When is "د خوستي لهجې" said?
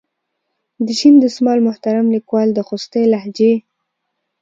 2.53-3.53